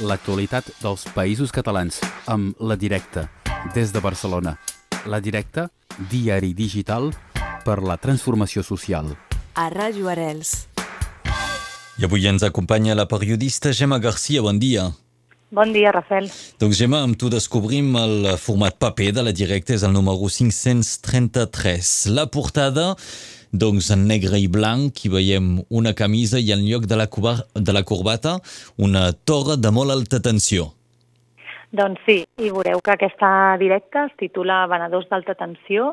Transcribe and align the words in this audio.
l'actualitat 0.00 0.68
dels 0.82 1.04
països 1.14 1.50
catalans 1.54 1.98
amb 2.30 2.58
La 2.60 2.76
Directa, 2.78 3.26
des 3.74 3.90
de 3.92 4.00
Barcelona. 4.00 4.54
La 5.06 5.20
Directa, 5.20 5.68
diari 6.10 6.52
digital 6.54 7.10
per 7.64 7.80
la 7.82 7.98
transformació 7.98 8.62
social. 8.62 9.10
A 9.58 9.68
Ràdio 9.74 10.08
Arels. 10.10 10.68
I 11.98 12.06
avui 12.06 12.28
ens 12.30 12.44
acompanya 12.46 12.94
la 12.94 13.08
periodista 13.10 13.72
Gemma 13.74 13.98
Garcia. 13.98 14.42
Bon 14.42 14.58
dia. 14.58 14.86
Bon 15.50 15.72
dia, 15.72 15.90
Rafael. 15.90 16.28
Doncs 16.60 16.76
Gemma, 16.78 17.00
amb 17.02 17.16
tu 17.18 17.30
descobrim 17.32 17.96
el 17.98 18.36
format 18.38 18.76
paper 18.78 19.10
de 19.16 19.24
la 19.26 19.32
directa, 19.32 19.74
és 19.74 19.82
el 19.82 19.96
número 19.96 20.28
533. 20.30 22.12
La 22.14 22.28
portada 22.30 22.92
doncs 23.52 23.90
en 23.94 24.06
negre 24.08 24.38
i 24.40 24.48
blanc 24.48 25.04
hi 25.04 25.12
veiem 25.12 25.58
una 25.70 25.94
camisa 25.94 26.40
i 26.40 26.52
en 26.52 26.64
lloc 26.68 26.88
de 26.88 26.96
la, 26.96 27.06
cuba, 27.06 27.38
de 27.54 27.72
la 27.72 27.84
corbata 27.84 28.38
una 28.76 29.12
torre 29.12 29.56
de 29.56 29.70
molt 29.72 29.94
alta 29.94 30.20
tensió. 30.20 30.72
Doncs 31.68 32.00
sí, 32.06 32.22
i 32.40 32.48
veureu 32.48 32.80
que 32.80 32.94
aquesta 32.94 33.30
directa 33.60 34.06
es 34.08 34.14
titula 34.16 34.62
Venedors 34.72 35.10
d'alta 35.10 35.34
tensió 35.36 35.90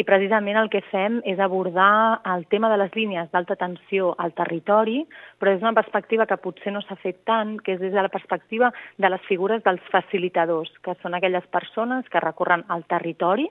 i 0.00 0.04
precisament 0.08 0.56
el 0.56 0.70
que 0.72 0.80
fem 0.88 1.18
és 1.28 1.40
abordar 1.42 2.22
el 2.32 2.46
tema 2.48 2.70
de 2.72 2.78
les 2.80 2.94
línies 2.96 3.28
d'alta 3.34 3.58
tensió 3.60 4.14
al 4.16 4.32
territori, 4.32 5.02
però 5.36 5.52
és 5.52 5.60
una 5.60 5.74
perspectiva 5.76 6.24
que 6.30 6.38
potser 6.40 6.72
no 6.72 6.80
s'ha 6.80 6.96
fet 7.02 7.20
tant, 7.28 7.58
que 7.60 7.74
és 7.76 7.82
des 7.82 7.92
de 7.92 8.04
la 8.06 8.12
perspectiva 8.12 8.72
de 8.96 9.10
les 9.12 9.28
figures 9.28 9.60
dels 9.66 9.84
facilitadors, 9.92 10.72
que 10.80 10.96
són 11.02 11.18
aquelles 11.18 11.44
persones 11.52 12.08
que 12.08 12.24
recorren 12.24 12.64
al 12.68 12.86
territori, 12.88 13.50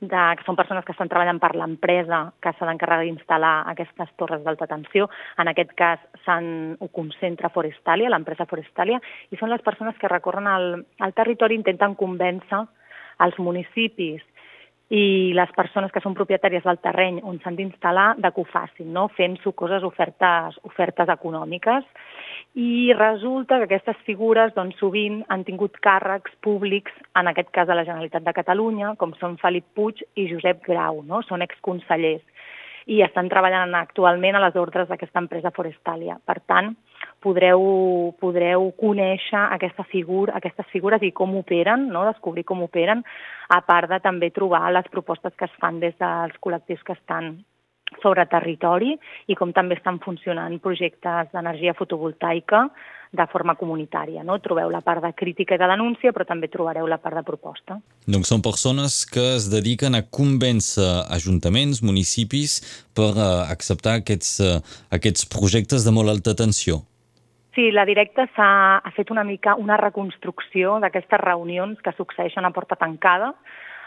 de, 0.00 0.22
que 0.36 0.44
són 0.46 0.58
persones 0.58 0.84
que 0.84 0.92
estan 0.92 1.08
treballant 1.08 1.40
per 1.40 1.54
l'empresa 1.56 2.20
que 2.42 2.52
s'ha 2.56 2.68
d'encarregar 2.68 3.06
d'instal·lar 3.06 3.54
aquestes 3.72 4.12
torres 4.20 4.44
d'alta 4.44 4.68
tensió. 4.70 5.08
En 5.38 5.48
aquest 5.48 5.72
cas 5.78 6.00
ho 6.26 6.88
concentra 6.92 7.52
Forestalia, 7.54 8.10
l'empresa 8.10 8.46
Forestalia, 8.46 9.00
i 9.30 9.36
són 9.36 9.50
les 9.50 9.62
persones 9.62 9.96
que 9.98 10.10
recorren 10.12 10.46
al, 10.46 10.72
al 11.00 11.14
territori 11.14 11.56
i 11.56 11.62
intenten 11.62 11.94
convèncer 11.94 12.64
els 13.24 13.38
municipis 13.38 14.24
i 14.94 15.32
les 15.34 15.50
persones 15.56 15.90
que 15.90 16.00
són 16.02 16.14
propietàries 16.14 16.62
del 16.62 16.78
terreny 16.78 17.18
on 17.26 17.40
s'han 17.42 17.56
d'instal·lar 17.58 18.12
de 18.22 18.30
que 18.30 18.42
ho 18.42 18.46
facin, 18.46 18.92
no? 18.94 19.08
fent 19.16 19.34
sucoses 19.42 19.82
ofertes, 19.82 20.60
ofertes 20.62 21.10
econòmiques. 21.10 21.82
I 22.56 22.94
resulta 22.96 23.58
que 23.58 23.66
aquestes 23.66 23.98
figures 24.06 24.54
doncs, 24.56 24.78
sovint 24.80 25.18
han 25.28 25.42
tingut 25.44 25.74
càrrecs 25.84 26.32
públics, 26.40 26.92
en 27.20 27.28
aquest 27.28 27.50
cas 27.52 27.66
de 27.68 27.74
la 27.76 27.82
Generalitat 27.84 28.24
de 28.24 28.32
Catalunya, 28.32 28.94
com 28.96 29.10
són 29.20 29.34
Felip 29.42 29.66
Puig 29.76 30.00
i 30.16 30.24
Josep 30.30 30.62
Grau, 30.64 31.02
no? 31.04 31.20
són 31.28 31.44
exconsellers 31.44 32.24
i 32.86 33.02
estan 33.02 33.28
treballant 33.28 33.74
actualment 33.74 34.38
a 34.38 34.40
les 34.44 34.56
ordres 34.56 34.88
d'aquesta 34.88 35.20
empresa 35.20 35.50
Forestalia. 35.52 36.16
Per 36.24 36.36
tant, 36.48 36.70
podreu, 37.20 37.60
podreu 38.22 38.70
conèixer 38.80 39.42
aquesta 39.42 39.84
figura, 39.90 40.38
aquestes 40.38 40.70
figures 40.70 41.04
i 41.04 41.10
com 41.10 41.34
operen, 41.36 41.90
no? 41.92 42.06
descobrir 42.08 42.46
com 42.48 42.62
operen, 42.64 43.02
a 43.52 43.60
part 43.68 43.90
de 43.92 44.00
també 44.00 44.30
trobar 44.30 44.70
les 44.72 44.88
propostes 44.94 45.36
que 45.36 45.50
es 45.50 45.60
fan 45.60 45.82
des 45.82 45.98
dels 46.00 46.40
col·lectius 46.40 46.86
que 46.86 46.96
estan 46.96 47.34
sobre 48.02 48.26
territori 48.30 48.94
i 49.26 49.36
com 49.38 49.52
també 49.56 49.78
estan 49.78 50.00
funcionant 50.04 50.58
projectes 50.62 51.32
d'energia 51.32 51.74
fotovoltaica 51.78 52.66
de 53.16 53.26
forma 53.30 53.54
comunitària. 53.56 54.24
No? 54.26 54.38
Trobeu 54.42 54.70
la 54.70 54.82
part 54.84 55.04
de 55.04 55.12
crítica 55.16 55.56
i 55.56 55.60
de 55.60 55.68
denúncia, 55.70 56.12
però 56.12 56.26
també 56.28 56.50
trobareu 56.52 56.88
la 56.90 56.98
part 57.02 57.16
de 57.18 57.24
proposta. 57.26 57.78
Donc 58.06 58.26
són 58.28 58.42
persones 58.44 59.04
que 59.08 59.24
es 59.36 59.48
dediquen 59.52 59.96
a 59.96 60.02
convèncer 60.04 60.88
ajuntaments, 61.14 61.82
municipis, 61.86 62.58
per 62.96 63.12
uh, 63.14 63.46
acceptar 63.46 64.00
aquests, 64.00 64.36
uh, 64.44 64.58
aquests 64.94 65.28
projectes 65.32 65.86
de 65.86 65.94
molt 65.94 66.12
alta 66.12 66.36
tensió. 66.36 66.82
Sí, 67.56 67.70
la 67.72 67.86
directa 67.88 68.26
s'ha 68.36 68.50
ha 68.84 68.90
fet 68.92 69.08
una 69.10 69.24
mica 69.24 69.54
una 69.56 69.78
reconstrucció 69.80 70.76
d'aquestes 70.82 71.22
reunions 71.22 71.80
que 71.80 71.94
succeeixen 71.96 72.44
a 72.44 72.52
porta 72.52 72.76
tancada, 72.76 73.32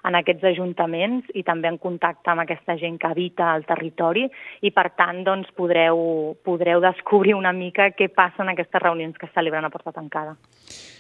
en 0.08 0.18
aquests 0.20 0.46
ajuntaments 0.54 1.32
i 1.36 1.44
també 1.48 1.72
en 1.72 1.80
contacte 1.82 2.32
amb 2.32 2.44
aquesta 2.46 2.78
gent 2.80 3.00
que 3.02 3.10
habita 3.10 3.52
al 3.54 3.66
territori 3.68 4.28
i 4.62 4.72
per 4.76 4.90
tant 5.00 5.24
doncs, 5.28 5.50
podreu, 5.58 6.36
podreu 6.46 6.84
descobrir 6.84 7.36
una 7.38 7.54
mica 7.56 7.92
què 7.92 8.10
passa 8.14 8.44
en 8.46 8.54
aquestes 8.54 8.84
reunions 8.84 9.18
que 9.18 9.28
es 9.28 9.36
celebren 9.36 9.66
a 9.66 9.74
porta 9.74 9.96
tancada. 9.96 10.38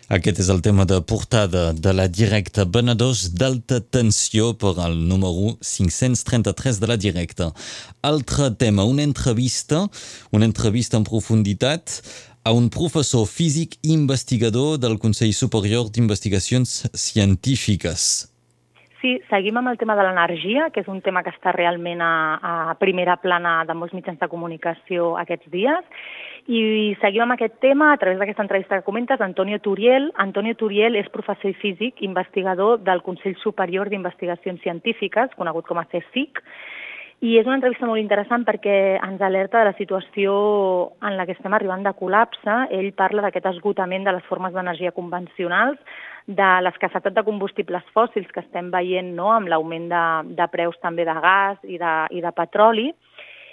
Aquest 0.09 0.39
és 0.41 0.47
el 0.49 0.63
tema 0.65 0.87
de 0.89 0.97
portada 1.05 1.67
de 1.69 1.91
la 1.93 2.07
directa 2.09 2.63
Venedors 2.65 3.27
d'alta 3.37 3.77
tensió 3.79 4.55
per 4.57 4.71
al 4.81 4.95
número 5.05 5.51
533 5.61 6.79
de 6.81 6.89
la 6.89 6.97
directa. 6.97 7.51
Altre 8.01 8.49
tema, 8.57 8.87
una 8.89 9.05
entrevista, 9.05 9.83
una 10.31 10.49
entrevista 10.49 10.97
en 10.97 11.05
profunditat 11.05 12.01
a 12.41 12.51
un 12.57 12.71
professor 12.73 13.27
físic 13.27 13.77
investigador 13.83 14.79
del 14.79 14.97
Consell 14.97 15.35
Superior 15.37 15.91
d'Investigacions 15.93 16.89
Científiques. 16.95 18.28
Sí, 18.99 19.13
seguim 19.29 19.55
amb 19.55 19.69
el 19.71 19.77
tema 19.79 19.95
de 19.95 20.03
l'energia, 20.03 20.65
que 20.75 20.81
és 20.83 20.87
un 20.91 20.99
tema 20.99 21.21
que 21.23 21.31
està 21.31 21.53
realment 21.55 22.01
a, 22.03 22.13
a 22.43 22.73
primera 22.81 23.15
plana 23.21 23.61
de 23.63 23.75
molts 23.77 23.95
mitjans 23.95 24.19
de 24.19 24.27
comunicació 24.27 25.13
aquests 25.21 25.47
dies. 25.53 26.01
I 26.51 26.97
seguim 26.99 27.23
amb 27.23 27.37
aquest 27.37 27.55
tema 27.63 27.93
a 27.93 27.99
través 28.01 28.19
d'aquesta 28.19 28.43
entrevista 28.43 28.79
que 28.79 28.87
comentes, 28.87 29.21
Antonio 29.23 29.61
Turiel. 29.63 30.09
Antonio 30.19 30.57
Turiel 30.59 30.99
és 30.99 31.07
professor 31.13 31.47
i 31.47 31.55
físic, 31.61 32.03
investigador 32.03 32.83
del 32.83 33.03
Consell 33.05 33.37
Superior 33.39 33.87
d'Investigacions 33.87 34.59
Científiques, 34.67 35.31
conegut 35.39 35.69
com 35.69 35.79
a 35.79 35.87
CSIC, 35.87 36.43
i 37.19 37.33
és 37.35 37.47
una 37.47 37.57
entrevista 37.57 37.87
molt 37.87 37.99
interessant 37.99 38.45
perquè 38.47 38.75
ens 39.03 39.21
alerta 39.21 39.59
de 39.59 39.67
la 39.67 39.75
situació 39.75 40.33
en 41.03 41.17
la 41.19 41.25
que 41.27 41.35
estem 41.35 41.55
arribant 41.55 41.83
de 41.83 41.91
col·lapse. 41.99 42.55
Ell 42.71 42.93
parla 42.95 43.25
d'aquest 43.25 43.49
esgotament 43.51 44.07
de 44.07 44.13
les 44.15 44.29
formes 44.29 44.53
d'energia 44.55 44.93
convencionals, 44.95 45.81
de 46.27 46.49
l'escassetat 46.63 47.17
de 47.17 47.25
combustibles 47.27 47.83
fòssils 47.91 48.29
que 48.31 48.39
estem 48.45 48.69
veient 48.71 49.11
no? 49.17 49.33
amb 49.33 49.51
l'augment 49.51 49.89
de, 49.91 50.05
de 50.39 50.47
preus 50.53 50.79
també 50.79 51.03
de 51.03 51.17
gas 51.19 51.59
i 51.67 51.81
de, 51.81 51.93
i 52.15 52.23
de 52.23 52.31
petroli, 52.37 52.87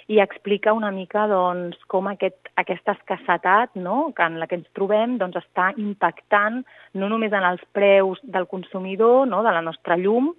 i 0.07 0.21
explica 0.23 0.71
una 0.71 0.93
mica 0.95 1.25
doncs, 1.27 1.75
com 1.91 2.07
aquest, 2.07 2.37
aquesta 2.55 2.95
escassetat 2.95 3.75
no? 3.75 4.13
que 4.15 4.23
en 4.23 4.39
la 4.39 4.47
que 4.47 4.61
ens 4.61 4.69
trobem 4.77 5.17
doncs, 5.19 5.41
està 5.43 5.73
impactant 5.75 6.61
no 6.95 7.09
només 7.11 7.35
en 7.35 7.43
els 7.43 7.63
preus 7.75 8.21
del 8.23 8.47
consumidor, 8.47 9.25
no? 9.27 9.43
de 9.43 9.51
la 9.51 9.65
nostra 9.65 9.99
llum, 9.99 10.31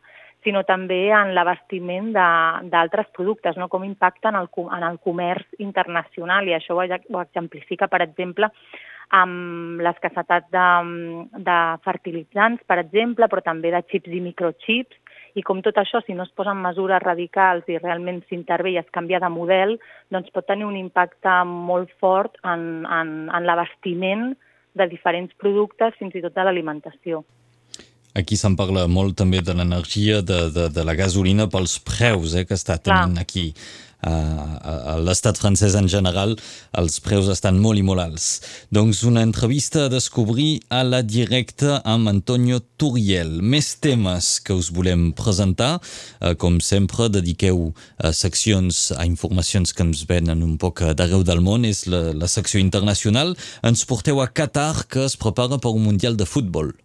sinó 0.44 0.62
també 0.66 1.08
en 1.14 1.32
l'abastiment 1.34 2.12
d'altres 2.14 3.08
productes, 3.16 3.56
no? 3.56 3.68
com 3.68 3.84
impacta 3.84 4.30
en 4.30 4.38
el, 4.42 4.48
en 4.76 4.86
el 4.86 5.00
comerç 5.02 5.58
internacional, 5.58 6.48
i 6.48 6.54
això 6.56 6.76
ho, 6.76 6.84
ho 6.84 7.20
exemplifica, 7.24 7.88
per 7.90 8.02
exemple, 8.06 8.50
amb 9.14 9.80
l'escassetat 9.80 10.48
de, 10.52 10.68
de 11.44 11.58
fertilitzants, 11.84 12.62
per 12.68 12.78
exemple, 12.82 13.28
però 13.28 13.42
també 13.44 13.72
de 13.72 13.82
xips 13.88 14.12
i 14.12 14.20
microchips, 14.24 14.98
i 15.38 15.44
com 15.46 15.60
tot 15.62 15.76
això, 15.78 16.00
si 16.02 16.16
no 16.16 16.24
es 16.26 16.34
posen 16.34 16.60
mesures 16.62 17.02
radicals 17.04 17.68
i 17.70 17.78
realment 17.78 18.20
s'intervé 18.26 18.74
i 18.74 18.80
es 18.80 18.88
canvia 18.94 19.20
de 19.22 19.30
model, 19.30 19.76
doncs 20.12 20.32
pot 20.34 20.46
tenir 20.48 20.66
un 20.66 20.76
impacte 20.76 21.34
molt 21.48 21.92
fort 22.02 22.38
en, 22.42 22.84
en, 22.84 23.12
en 23.30 23.46
l'abastiment 23.46 24.32
de 24.78 24.86
diferents 24.90 25.34
productes, 25.38 25.96
fins 25.98 26.14
i 26.14 26.22
tot 26.24 26.34
de 26.34 26.46
l'alimentació. 26.46 27.22
Aquí 28.16 28.38
se'n 28.40 28.56
parla 28.56 28.86
molt 28.88 29.18
també 29.20 29.42
de 29.44 29.54
l'energia 29.54 30.22
de, 30.22 30.48
de, 30.54 30.68
de 30.72 30.86
la 30.86 30.96
gasolina 30.98 31.48
pels 31.50 31.78
preus 31.84 32.34
eh, 32.34 32.46
que 32.48 32.56
està 32.56 32.78
tenint 32.80 33.18
Clar. 33.18 33.26
aquí. 33.26 33.52
Uh, 33.98 34.12
a 34.62 34.92
l'estat 35.02 35.34
francès 35.42 35.72
en 35.74 35.88
general 35.90 36.36
els 36.78 37.00
preus 37.02 37.26
estan 37.32 37.56
molt 37.58 37.80
i 37.80 37.82
molt 37.82 37.98
alts. 37.98 38.26
Doncs 38.70 39.00
una 39.02 39.24
entrevista 39.26 39.84
a 39.84 39.90
descobrir 39.90 40.60
a 40.70 40.84
la 40.86 41.02
directa 41.02 41.80
amb 41.82 42.06
Antonio 42.12 42.60
Turiel. 42.78 43.40
Més 43.42 43.72
temes 43.82 44.36
que 44.46 44.54
us 44.54 44.70
volem 44.70 45.10
presentar. 45.18 45.80
Uh, 46.22 46.36
com 46.38 46.62
sempre, 46.62 47.10
dediqueu 47.10 47.72
uh, 47.72 48.12
seccions 48.14 48.92
a 48.94 49.02
informacions 49.02 49.74
que 49.74 49.82
ens 49.82 50.06
venen 50.06 50.46
un 50.46 50.54
poc 50.62 50.86
d'arreu 50.94 51.26
del 51.26 51.42
món. 51.42 51.66
És 51.66 51.88
la, 51.90 52.12
la 52.14 52.30
secció 52.30 52.62
internacional. 52.62 53.34
Ens 53.66 53.82
porteu 53.82 54.22
a 54.22 54.30
Qatar, 54.30 54.86
que 54.86 55.08
es 55.10 55.18
prepara 55.18 55.58
per 55.58 55.74
un 55.74 55.90
Mundial 55.90 56.14
de 56.14 56.26
Futbol. 56.28 56.76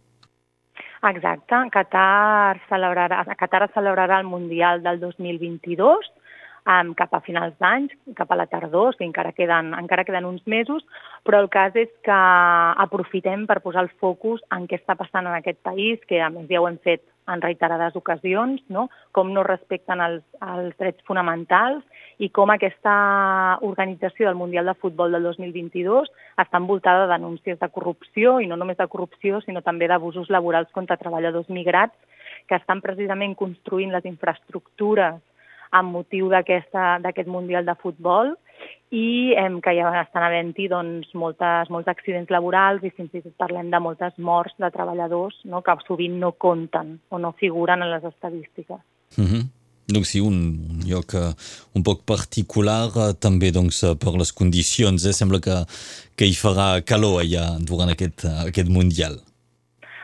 Exacte. 1.10 1.58
Qatar 1.74 2.60
celebrarà, 2.70 3.24
Qatar 3.36 3.68
celebrarà 3.74 4.22
el 4.22 4.28
Mundial 4.28 4.84
del 4.84 5.02
2022 5.02 6.12
um, 6.68 6.94
cap 6.96 7.14
a 7.14 7.22
finals 7.26 7.56
d'any, 7.60 7.90
cap 8.18 8.32
a 8.32 8.38
la 8.40 8.48
tardor, 8.48 8.92
o 8.92 8.96
sigui, 8.96 9.10
encara 9.10 9.34
queden, 9.36 9.74
encara 9.78 10.06
queden 10.08 10.28
uns 10.30 10.46
mesos, 10.48 10.86
però 11.28 11.42
el 11.44 11.50
cas 11.52 11.76
és 11.80 11.92
que 12.08 12.20
aprofitem 12.86 13.48
per 13.50 13.62
posar 13.66 13.84
el 13.84 13.92
focus 14.00 14.44
en 14.56 14.68
què 14.68 14.80
està 14.80 14.96
passant 15.00 15.28
en 15.28 15.36
aquest 15.36 15.60
país, 15.66 16.00
que 16.08 16.22
a 16.24 16.32
més 16.34 16.48
ja 16.52 16.62
ho 16.62 16.70
hem 16.70 16.80
fet 16.84 17.04
en 17.28 17.42
reiterades 17.42 17.96
ocasions, 17.96 18.62
no? 18.70 18.90
com 19.12 19.31
no 19.34 19.44
respecten 19.48 20.02
els, 20.04 20.24
els 20.42 20.75
drets 20.80 21.04
fonamentals 21.08 21.84
i 22.20 22.30
com 22.30 22.52
aquesta 22.54 22.94
organització 23.66 24.28
del 24.28 24.40
Mundial 24.40 24.70
de 24.70 24.78
Futbol 24.80 25.16
del 25.16 25.28
2022 25.30 26.12
està 26.42 26.60
envoltada 26.60 27.06
de 27.06 27.14
denúncies 27.14 27.60
de 27.60 27.70
corrupció, 27.70 28.40
i 28.40 28.48
no 28.48 28.58
només 28.60 28.78
de 28.78 28.88
corrupció, 28.88 29.42
sinó 29.42 29.64
també 29.66 29.88
d'abusos 29.88 30.30
laborals 30.30 30.72
contra 30.75 31.00
treballadors 31.00 31.50
migrats 31.50 31.96
que 32.48 32.60
estan 32.60 32.81
precisament 32.81 33.36
construint 33.40 33.94
les 33.94 34.06
infraestructures 34.06 35.22
amb 35.74 35.96
motiu 35.96 36.30
d'aquest 36.30 37.28
Mundial 37.28 37.66
de 37.66 37.76
Futbol 37.81 38.36
i 38.94 39.33
eh, 39.33 39.50
que 39.65 39.74
ja 39.74 39.89
estan 40.04 40.27
havent-hi 40.27 40.68
doncs, 40.69 41.10
moltes, 41.18 41.71
molts 41.74 41.89
accidents 41.89 42.30
laborals 42.33 42.86
i 42.86 42.94
fins 42.94 43.13
i 43.13 43.24
tot 43.24 43.33
parlem 43.42 43.71
de 43.74 43.81
moltes 43.81 44.13
morts 44.18 44.54
de 44.62 44.69
treballadors 44.75 45.39
no, 45.50 45.63
que 45.65 45.75
sovint 45.88 46.19
no 46.21 46.33
compten 46.38 47.00
o 47.10 47.18
no 47.18 47.33
figuren 47.39 47.81
en 47.81 47.92
les 47.95 48.06
estadístiques. 48.13 48.81
Mm 49.18 49.25
-hmm. 49.25 49.44
Donc 49.88 50.06
sí, 50.06 50.19
un, 50.19 50.80
lloc 50.88 51.13
uh, 51.13 51.33
un 51.75 51.83
poc 51.83 52.06
particular 52.07 52.88
uh, 52.95 53.12
també 53.19 53.51
doncs, 53.51 53.83
uh, 53.83 53.95
per 54.00 54.15
les 54.15 54.31
condicions. 54.31 55.06
Eh? 55.06 55.12
Sembla 55.12 55.39
que, 55.44 55.57
que 56.16 56.25
hi 56.25 56.33
farà 56.33 56.81
calor 56.88 57.19
allà 57.21 57.57
durant 57.59 57.89
aquest, 57.92 58.25
aquest 58.48 58.69
Mundial. 58.69 59.19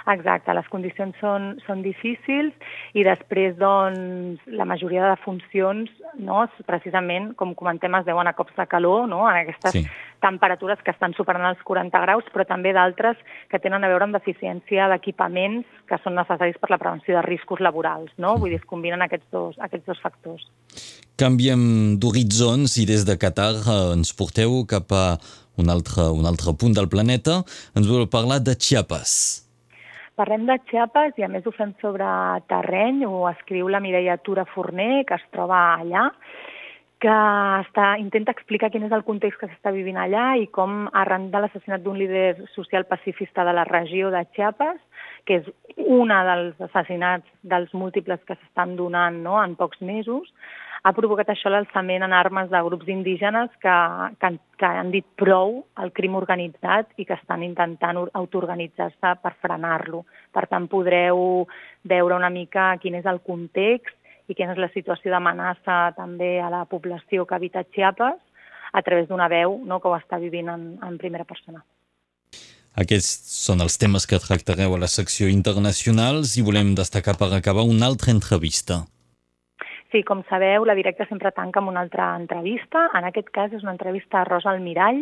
Exacte, 0.08 0.54
les 0.56 0.68
condicions 0.72 1.16
són, 1.20 1.50
són 1.66 1.82
difícils 1.84 2.54
i 2.98 3.04
després 3.06 3.58
doncs, 3.60 4.44
la 4.48 4.68
majoria 4.70 5.10
de 5.10 5.18
funcions, 5.24 5.92
no, 6.20 6.46
precisament, 6.68 7.34
com 7.40 7.56
comentem, 7.58 7.98
es 8.00 8.08
deuen 8.08 8.30
a 8.30 8.36
cops 8.38 8.56
de 8.58 8.66
calor, 8.72 9.08
no, 9.12 9.26
en 9.30 9.42
aquestes 9.42 9.76
sí. 9.76 9.84
temperatures 10.24 10.82
que 10.86 10.94
estan 10.96 11.14
superant 11.18 11.50
els 11.50 11.62
40 11.68 12.04
graus, 12.06 12.30
però 12.34 12.46
també 12.48 12.74
d'altres 12.76 13.20
que 13.52 13.60
tenen 13.60 13.84
a 13.84 13.92
veure 13.92 14.08
amb 14.08 14.18
deficiència 14.18 14.88
d'equipaments 14.94 15.68
que 15.90 16.00
són 16.04 16.18
necessaris 16.20 16.58
per 16.62 16.72
la 16.72 16.80
prevenció 16.82 17.18
de 17.18 17.26
riscos 17.28 17.62
laborals. 17.64 18.14
No? 18.18 18.38
Vull 18.40 18.56
dir, 18.56 18.62
es 18.64 18.70
combinen 18.70 19.04
aquests 19.06 19.28
dos, 19.36 19.60
aquests 19.60 19.88
dos 19.90 20.02
factors. 20.04 20.48
Canviem 21.20 22.00
d'horitzons 22.00 22.78
i 22.80 22.88
des 22.88 23.04
de 23.08 23.18
Qatar 23.20 23.52
eh, 23.60 23.78
ens 23.98 24.14
porteu 24.16 24.62
cap 24.70 24.94
a 24.96 25.06
un 25.60 25.68
altre, 25.68 26.08
un 26.16 26.26
altre 26.26 26.56
punt 26.56 26.78
del 26.78 26.88
planeta. 26.88 27.42
Ens 27.76 27.90
voleu 27.90 28.08
parlar 28.08 28.40
de 28.40 28.56
Chiapas. 28.56 29.49
Parlem 30.20 30.44
de 30.50 30.58
Chiapas 30.68 31.16
i 31.16 31.24
a 31.24 31.30
més 31.32 31.46
ho 31.48 31.52
fem 31.56 31.70
sobre 31.80 32.06
terreny, 32.52 33.06
ho 33.08 33.22
escriu 33.30 33.70
la 33.72 33.80
Mireia 33.80 34.18
Tura 34.20 34.44
Forner, 34.52 35.06
que 35.08 35.16
es 35.16 35.24
troba 35.32 35.60
allà, 35.78 36.10
que 37.00 37.14
està, 37.64 37.94
intenta 38.02 38.34
explicar 38.36 38.68
quin 38.74 38.84
és 38.84 38.96
el 38.98 39.06
context 39.08 39.40
que 39.40 39.48
s'està 39.48 39.72
vivint 39.72 39.96
allà 39.96 40.34
i 40.36 40.50
com 40.52 40.90
arran 41.02 41.30
de 41.32 41.40
l'assassinat 41.40 41.86
d'un 41.86 41.96
líder 42.02 42.50
social 42.52 42.84
pacifista 42.90 43.48
de 43.48 43.54
la 43.56 43.64
regió 43.70 44.12
de 44.12 44.26
Chiapas, 44.36 44.76
que 45.24 45.40
és 45.40 45.48
una 45.88 46.20
dels 46.28 46.60
assassinats 46.68 47.32
dels 47.40 47.72
múltiples 47.72 48.20
que 48.28 48.36
s'estan 48.36 48.76
donant 48.76 49.24
no, 49.24 49.40
en 49.40 49.56
pocs 49.56 49.80
mesos, 49.80 50.28
ha 50.84 50.94
provocat 50.96 51.30
això 51.34 51.52
l'alçament 51.52 52.04
en 52.06 52.14
armes 52.16 52.50
de 52.52 52.62
grups 52.64 52.88
indígenes 52.92 53.52
que, 53.64 53.76
que, 54.22 54.32
que 54.60 54.70
han 54.82 54.92
dit 54.94 55.06
prou 55.20 55.64
al 55.76 55.92
crim 55.96 56.16
organitzat 56.16 56.94
i 56.98 57.06
que 57.06 57.18
estan 57.18 57.44
intentant 57.44 58.00
autoorganitzar-se 58.00 59.16
per 59.24 59.34
frenar-lo. 59.42 60.06
Per 60.36 60.46
tant, 60.48 60.70
podreu 60.72 61.46
veure 61.84 62.16
una 62.16 62.32
mica 62.32 62.72
quin 62.82 62.96
és 63.00 63.10
el 63.10 63.20
context 63.26 63.96
i 64.30 64.38
quina 64.38 64.54
és 64.54 64.62
la 64.62 64.72
situació 64.72 65.12
d'amenaça 65.12 65.82
també 65.98 66.38
a 66.40 66.52
la 66.54 66.64
població 66.70 67.26
que 67.26 67.36
habita 67.36 67.66
Chiapas 67.74 68.20
a 68.72 68.82
través 68.86 69.10
d'una 69.10 69.28
veu 69.28 69.58
no, 69.66 69.80
que 69.82 69.90
ho 69.90 69.98
està 69.98 70.20
vivint 70.22 70.52
en, 70.54 70.72
en 70.86 70.98
primera 71.02 71.26
persona. 71.26 71.64
Aquests 72.80 73.34
són 73.44 73.66
els 73.66 73.76
temes 73.82 74.06
que 74.08 74.22
tractareu 74.22 74.76
a 74.76 74.80
la 74.80 74.88
secció 74.88 75.28
internacionals 75.28 76.38
i 76.38 76.46
volem 76.46 76.76
destacar 76.78 77.18
per 77.20 77.34
acabar 77.34 77.66
una 77.68 77.90
altra 77.90 78.14
entrevista. 78.14 78.86
Sí, 79.90 80.04
com 80.06 80.20
sabeu, 80.30 80.68
la 80.70 80.76
directa 80.78 81.08
sempre 81.10 81.32
tanca 81.34 81.58
amb 81.64 81.72
una 81.72 81.82
altra 81.82 82.12
entrevista. 82.14 82.84
En 82.94 83.08
aquest 83.08 83.32
cas 83.34 83.56
és 83.58 83.64
una 83.66 83.74
entrevista 83.74 84.20
a 84.20 84.28
Rosa 84.28 84.52
Almirall, 84.52 85.00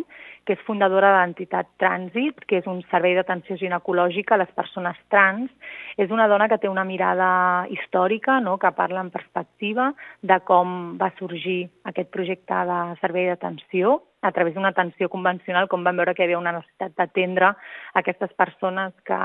que 0.48 0.56
és 0.56 0.62
fundadora 0.64 1.10
de 1.12 1.18
l'entitat 1.18 1.68
Trànsit, 1.82 2.40
que 2.48 2.62
és 2.62 2.68
un 2.72 2.80
servei 2.88 3.12
d'atenció 3.18 3.58
ginecològica 3.60 4.38
a 4.38 4.40
les 4.40 4.54
persones 4.56 4.96
trans. 5.12 5.52
És 6.00 6.08
una 6.08 6.24
dona 6.32 6.48
que 6.48 6.56
té 6.56 6.72
una 6.72 6.86
mirada 6.88 7.66
històrica, 7.68 8.40
no? 8.40 8.56
que 8.56 8.72
parla 8.72 9.04
en 9.04 9.12
perspectiva 9.12 9.90
de 10.22 10.40
com 10.48 10.96
va 10.96 11.12
sorgir 11.20 11.66
aquest 11.84 12.08
projecte 12.08 12.64
de 12.72 12.80
servei 13.04 13.28
d'atenció 13.28 13.98
a 14.22 14.32
través 14.32 14.54
d'una 14.54 14.72
atenció 14.74 15.08
convencional, 15.08 15.68
com 15.68 15.84
vam 15.84 16.00
veure 16.00 16.14
que 16.14 16.24
hi 16.24 16.26
havia 16.26 16.40
una 16.40 16.52
necessitat 16.56 16.96
d'atendre 16.98 17.52
aquestes 18.00 18.32
persones 18.38 18.94
que, 19.06 19.18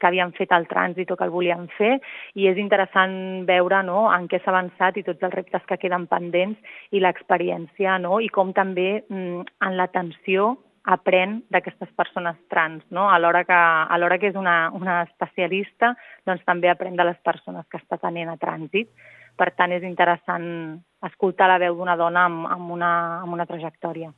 que 0.00 0.08
havien 0.08 0.32
fet 0.38 0.54
el 0.56 0.66
trànsit 0.70 1.10
o 1.10 1.18
que 1.18 1.28
el 1.28 1.34
volien 1.34 1.68
fer, 1.76 1.98
i 2.34 2.48
és 2.48 2.60
interessant 2.60 3.44
veure 3.48 3.82
no, 3.84 4.06
en 4.14 4.28
què 4.30 4.40
s'ha 4.40 4.52
avançat 4.54 4.96
i 4.96 5.04
tots 5.04 5.28
els 5.28 5.36
reptes 5.36 5.66
que 5.68 5.80
queden 5.82 6.08
pendents 6.10 6.58
i 6.90 7.04
l'experiència, 7.04 7.98
no? 8.00 8.20
i 8.20 8.32
com 8.32 8.54
també 8.56 9.04
mm, 9.08 9.46
en 9.66 9.76
l'atenció 9.76 10.54
aprèn 10.88 11.40
d'aquestes 11.52 11.90
persones 11.96 12.36
trans, 12.48 12.84
no? 12.90 13.08
alhora 13.10 13.44
que, 13.44 13.56
alhora 13.94 14.18
que 14.18 14.30
és 14.30 14.36
una, 14.38 14.70
una 14.72 15.02
especialista, 15.04 15.94
doncs 16.26 16.44
també 16.46 16.70
aprèn 16.70 16.96
de 16.96 17.04
les 17.04 17.18
persones 17.24 17.66
que 17.68 17.80
està 17.80 18.00
tenint 18.00 18.30
a 18.32 18.38
trànsit. 18.40 18.88
Per 19.36 19.50
tant, 19.56 19.72
és 19.72 19.84
interessant 19.86 20.80
escoltar 21.06 21.48
la 21.48 21.60
veu 21.60 21.76
d'una 21.76 21.96
dona 21.96 22.26
amb, 22.28 22.48
amb, 22.48 22.72
una, 22.76 22.90
amb 23.20 23.36
una 23.36 23.46
trajectòria. 23.48 24.10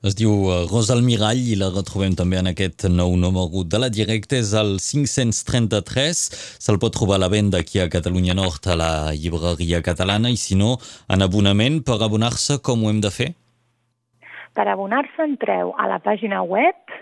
Es 0.00 0.14
diu 0.16 0.32
uh, 0.32 0.62
Rosa 0.64 0.94
Almirall 0.96 1.40
i 1.52 1.58
la 1.60 1.68
retrobem 1.74 2.14
també 2.16 2.38
en 2.40 2.48
aquest 2.48 2.86
nou 2.88 3.12
número 3.20 3.66
de 3.68 3.80
la 3.82 3.90
directa. 3.92 4.38
És 4.40 4.54
el 4.56 4.78
533. 4.80 6.22
Se'l 6.64 6.80
pot 6.80 6.96
trobar 6.96 7.18
a 7.18 7.24
la 7.26 7.28
venda 7.28 7.60
aquí 7.60 7.82
a 7.82 7.88
Catalunya 7.92 8.36
Nord 8.38 8.70
a 8.72 8.78
la 8.80 8.92
llibreria 9.12 9.82
catalana 9.84 10.32
i 10.32 10.40
si 10.40 10.56
no, 10.56 10.78
en 11.12 11.20
abonament 11.20 11.82
per 11.84 12.00
abonar-se 12.00 12.62
com 12.64 12.84
ho 12.84 12.92
hem 12.92 13.04
de 13.04 13.12
fer? 13.12 13.34
Per 14.54 14.66
abonar-se 14.68 15.22
entreu 15.24 15.74
a 15.78 15.86
la 15.90 16.00
pàgina 16.02 16.42
web 16.42 16.94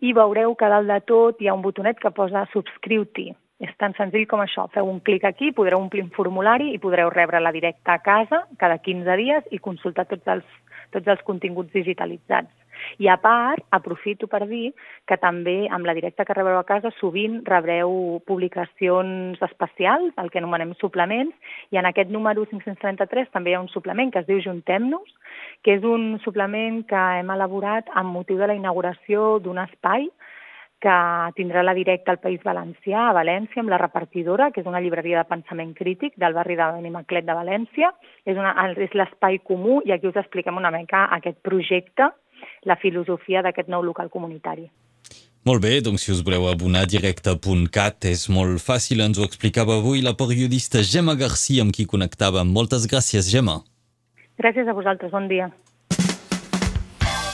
i 0.00 0.12
veureu 0.16 0.54
que 0.58 0.68
dalt 0.72 0.90
de 0.90 1.00
tot 1.08 1.40
hi 1.40 1.48
ha 1.48 1.56
un 1.56 1.62
botonet 1.64 2.00
que 2.00 2.12
posa 2.14 2.46
subscriu-t'hi. 2.52 3.30
És 3.64 3.70
tan 3.78 3.94
senzill 3.96 4.26
com 4.28 4.42
això. 4.42 4.66
Feu 4.74 4.88
un 4.90 4.98
clic 5.00 5.24
aquí, 5.24 5.52
podreu 5.54 5.78
omplir 5.78 6.02
un 6.02 6.10
formulari 6.16 6.72
i 6.74 6.80
podreu 6.82 7.12
rebre 7.12 7.40
la 7.40 7.52
directa 7.54 7.94
a 7.94 8.02
casa 8.02 8.42
cada 8.58 8.80
15 8.82 9.16
dies 9.20 9.46
i 9.54 9.62
consultar 9.62 10.08
tots 10.10 10.26
els 10.34 10.44
tots 10.94 11.10
els 11.10 11.22
continguts 11.26 11.72
digitalitzats. 11.74 12.50
I 12.98 13.08
a 13.08 13.16
part, 13.22 13.64
aprofito 13.74 14.28
per 14.30 14.44
dir 14.50 14.72
que 15.08 15.18
també 15.20 15.68
amb 15.70 15.86
la 15.86 15.94
directa 15.96 16.24
que 16.24 16.36
rebreu 16.36 16.58
a 16.58 16.66
casa 16.68 16.92
sovint 16.98 17.40
rebreu 17.48 18.20
publicacions 18.26 19.40
especials, 19.42 20.12
el 20.20 20.30
que 20.30 20.42
anomenem 20.42 20.74
suplements, 20.80 21.34
i 21.70 21.80
en 21.80 21.88
aquest 21.90 22.10
número 22.10 22.46
533 22.50 23.32
també 23.34 23.52
hi 23.52 23.58
ha 23.58 23.64
un 23.64 23.72
suplement 23.72 24.12
que 24.12 24.22
es 24.22 24.28
diu 24.30 24.42
Juntem-nos, 24.44 25.10
que 25.62 25.78
és 25.78 25.84
un 25.84 26.18
suplement 26.24 26.82
que 26.88 27.02
hem 27.18 27.32
elaborat 27.34 27.90
amb 27.94 28.14
motiu 28.14 28.38
de 28.38 28.50
la 28.50 28.58
inauguració 28.58 29.38
d'un 29.44 29.62
espai 29.64 30.10
que 30.84 30.96
tindrà 31.38 31.62
la 31.64 31.72
directa 31.72 32.12
al 32.12 32.20
País 32.20 32.42
Valencià, 32.44 33.06
a 33.08 33.14
València, 33.16 33.62
amb 33.62 33.72
la 33.72 33.78
repartidora, 33.80 34.50
que 34.52 34.60
és 34.60 34.68
una 34.68 34.82
llibreria 34.84 35.22
de 35.22 35.30
pensament 35.30 35.72
crític 35.78 36.18
del 36.20 36.36
barri 36.36 36.58
de 36.60 36.66
Benimaclet 36.76 37.24
de 37.24 37.36
València. 37.38 37.88
És, 38.28 38.36
és 38.36 38.98
l'espai 38.98 39.40
comú 39.48 39.80
i 39.88 39.94
aquí 39.94 40.10
us 40.10 40.20
expliquem 40.20 40.60
una 40.60 40.72
mica 40.74 41.06
aquest 41.16 41.40
projecte, 41.46 42.10
la 42.64 42.76
filosofia 42.80 43.42
d'aquest 43.42 43.68
nou 43.72 43.82
local 43.82 44.10
comunitari. 44.12 44.68
Molt 45.44 45.60
bé, 45.60 45.80
doncs 45.84 46.06
si 46.06 46.12
us 46.14 46.22
voleu 46.24 46.46
abonar 46.48 46.86
directe.cat 46.88 48.08
és 48.08 48.28
molt 48.32 48.62
fàcil, 48.64 49.02
ens 49.04 49.20
ho 49.20 49.26
explicava 49.28 49.76
avui 49.76 50.00
la 50.00 50.14
periodista 50.16 50.80
Gemma 50.80 51.18
Garcia 51.20 51.66
amb 51.66 51.74
qui 51.76 51.84
connectàvem. 51.84 52.48
Moltes 52.48 52.88
gràcies, 52.88 53.28
Gemma. 53.28 53.60
Gràcies 54.40 54.66
a 54.66 54.72
vosaltres, 54.72 55.12
bon 55.12 55.28
dia 55.28 55.52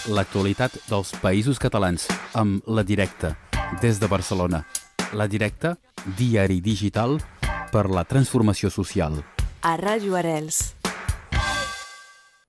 l'actualitat 0.09 0.75
dels 0.89 1.13
països 1.21 1.59
catalans 1.61 2.07
amb 2.35 2.65
La 2.67 2.85
Directa, 2.87 3.35
des 3.83 4.01
de 4.01 4.09
Barcelona. 4.09 4.65
La 5.13 5.27
Directa, 5.27 5.77
diari 6.17 6.61
digital 6.61 7.19
per 7.73 7.89
la 7.91 8.05
transformació 8.05 8.71
social. 8.71 9.21
A 9.63 9.77
Ràdio 9.77 10.17
Arels. 10.17 10.80